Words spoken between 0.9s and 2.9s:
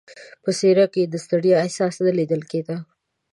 کې یې د ستړیا احساس نه لیدل کېده.